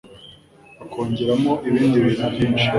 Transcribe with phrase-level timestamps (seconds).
[0.77, 2.67] bakongeramo ibindi bintu byinshi